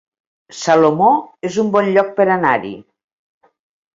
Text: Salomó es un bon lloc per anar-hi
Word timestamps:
Salomó 0.59 1.09
es 1.49 1.59
un 1.63 1.69
bon 1.75 1.91
lloc 1.97 2.09
per 2.21 2.27
anar-hi 2.37 2.75